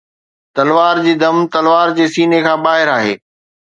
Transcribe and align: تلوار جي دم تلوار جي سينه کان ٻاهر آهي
تلوار 0.55 0.95
جي 1.05 1.13
دم 1.21 1.37
تلوار 1.53 1.87
جي 1.97 2.05
سينه 2.13 2.39
کان 2.45 2.57
ٻاهر 2.65 2.87
آهي 2.97 3.13